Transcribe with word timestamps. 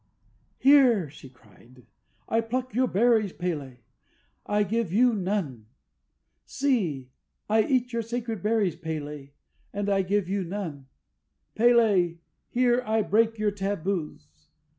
"Here," 0.57 1.11
she 1.11 1.29
cried, 1.29 1.85
"I 2.27 2.41
pluck 2.41 2.73
your 2.73 2.87
berries, 2.87 3.33
P├®l├®, 3.33 3.61
and 3.61 3.77
I 4.47 4.63
give 4.63 4.91
you 4.91 5.13
none! 5.13 5.67
See! 6.43 7.11
I 7.47 7.61
eat 7.63 7.93
your 7.93 8.01
sacred 8.01 8.41
berries, 8.41 8.75
P├®l├®, 8.75 9.29
and 9.71 9.89
I 9.91 10.01
give 10.01 10.27
you 10.27 10.43
none! 10.43 10.87
P├®l├®, 11.55 12.17
here 12.49 12.81
I 12.83 13.03
break 13.03 13.37
your 13.37 13.51
tabus! 13.51 14.49